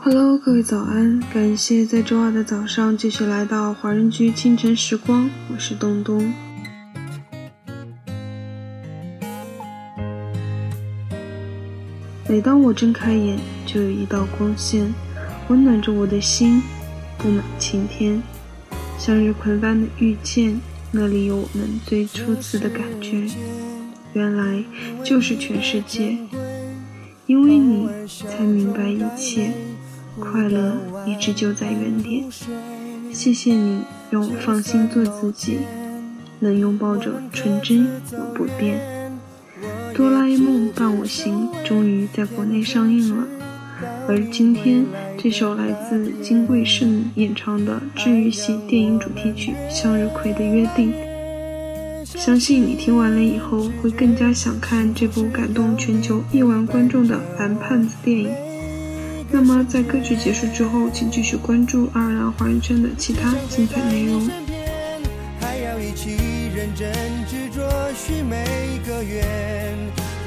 [0.00, 1.18] Hello，各位早安！
[1.34, 6.32] 感谢在周二的早上继续来到华人居清晨时光，我是东东。
[12.28, 14.94] 每当我睁开眼，就有一道光线
[15.48, 16.62] 温暖着我的心，
[17.18, 18.22] 布满晴天。
[18.98, 20.60] 向日葵般的遇见，
[20.92, 23.26] 那里有我们最初次的感觉，
[24.12, 24.62] 原来
[25.02, 26.16] 就是全世界。
[27.26, 29.52] 因为你，才明白一切。
[30.18, 32.24] 快乐一直就在原点，
[33.12, 35.58] 谢谢你让我放心做自己，
[36.40, 37.88] 能拥抱着纯真与
[38.34, 38.80] 不变。
[39.94, 43.26] 哆啦 A 梦伴我行终于在国内上映了，
[44.08, 44.84] 而今天
[45.16, 50.92] 这首来自金贵晟演唱的治愈系电影主题曲《向日葵的约定》，
[52.04, 58.47] 相信你听完了以后会更加想看这部感动全球亿万观众的蓝胖子电影。
[59.30, 64.28] 那么，在歌曲结束之后，请继续关注爱尔兰华人圈的其他精彩内容。
[65.40, 66.16] 还要一起
[66.54, 66.90] 认真
[67.28, 67.62] 执着
[67.94, 68.44] 许每
[68.86, 69.76] 个愿，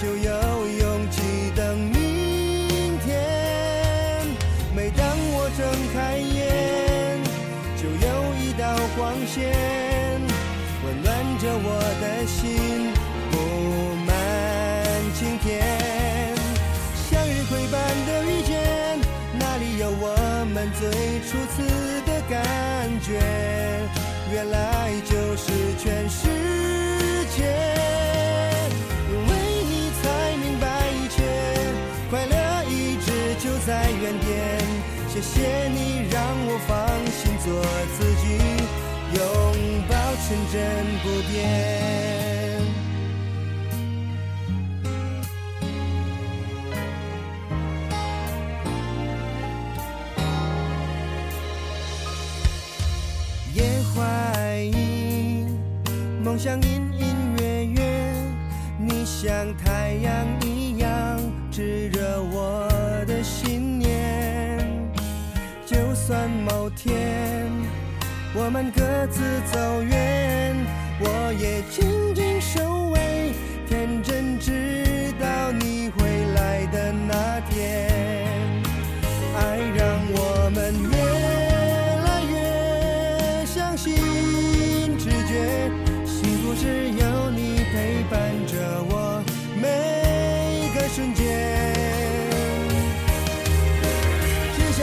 [0.00, 0.32] 就有
[0.80, 1.20] 勇气
[1.54, 4.26] 等明天。
[4.74, 7.20] 每当我睁开眼，
[7.76, 9.52] 就有一道光线，
[10.84, 11.68] 温暖着我
[12.00, 12.55] 的心，
[19.78, 20.14] 有我
[20.54, 20.88] 们最
[21.26, 21.56] 初次
[22.06, 22.34] 的感
[23.02, 23.20] 觉，
[24.32, 26.22] 原来就是全世
[27.36, 27.44] 界。
[29.10, 29.30] 因为
[29.68, 30.04] 你才
[30.42, 31.16] 明白一切，
[32.10, 32.34] 快乐
[32.70, 33.06] 一直
[33.42, 34.26] 就在原点。
[35.08, 36.16] 谢谢你让
[36.48, 36.74] 我放
[37.12, 37.46] 心做
[37.96, 38.24] 自己，
[39.14, 39.20] 拥
[39.88, 39.94] 抱
[40.26, 40.54] 纯真
[41.02, 42.25] 不变。
[56.36, 57.82] 梦想隐隐约约，
[58.78, 60.12] 你像太阳
[60.44, 61.18] 一样
[61.50, 62.68] 炙热我
[63.06, 64.58] 的信念。
[65.64, 67.50] 就算某天
[68.34, 70.54] 我们各自走远，
[71.00, 73.32] 我也紧紧守卫，
[73.66, 77.88] 天真直到你回来的那天。
[79.38, 80.98] 爱让我们越
[82.04, 82.20] 来
[83.40, 85.85] 越相信直觉。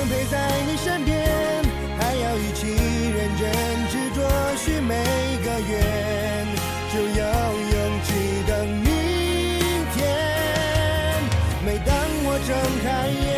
[0.00, 1.12] 只想陪在你身边，
[1.98, 3.44] 还要一起认真
[3.90, 4.20] 执着
[4.56, 4.94] 许每
[5.44, 5.70] 个愿，
[6.90, 7.74] 就要勇
[8.04, 8.08] 气
[8.46, 8.88] 等明
[9.94, 9.98] 天。
[11.66, 11.94] 每当
[12.24, 12.48] 我睁
[12.82, 13.28] 开眼，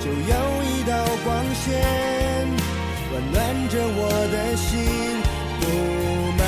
[0.00, 0.34] 就有
[0.64, 0.92] 一道
[1.24, 1.66] 光线，
[3.12, 3.38] 温暖
[3.68, 4.00] 着我
[4.32, 4.68] 的心。
[5.60, 5.64] 布
[6.36, 6.42] 满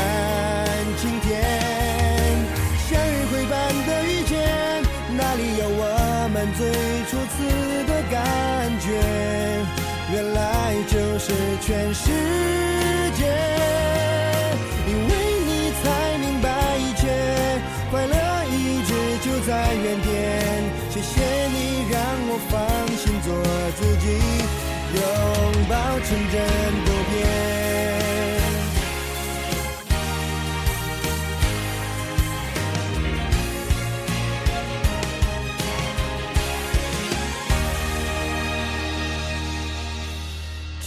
[0.98, 1.28] 晴天。
[2.88, 3.54] 向日葵般
[3.86, 4.32] 的遇见，
[5.16, 6.60] 那里有我们最
[7.08, 7.38] 初次
[11.20, 12.10] 是全世
[13.14, 13.20] 界。
[14.88, 15.12] 因为
[15.46, 15.84] 你才
[16.18, 16.48] 明白
[16.78, 17.06] 一切，
[17.90, 18.14] 快乐
[18.50, 18.90] 一直
[19.22, 20.08] 就在原点。
[20.90, 21.12] 谢谢
[21.48, 21.56] 你
[21.90, 22.58] 让我放
[22.96, 23.28] 心做
[23.76, 24.04] 自己，
[24.96, 24.98] 拥
[25.68, 26.34] 抱纯真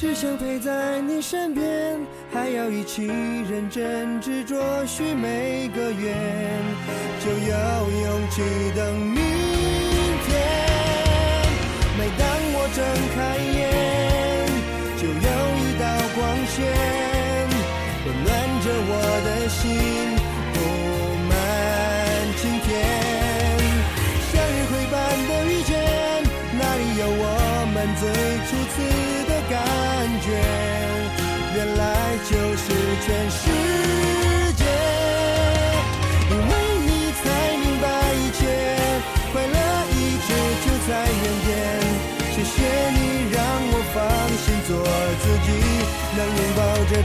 [0.04, 1.98] 只想陪在你身边，
[2.30, 6.14] 还要一起认真执着许每个愿，
[7.22, 8.42] 就有勇气
[8.76, 9.93] 等你。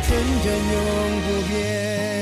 [0.07, 0.15] 真
[0.51, 2.18] 永不变。